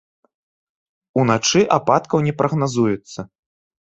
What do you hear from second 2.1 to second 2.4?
на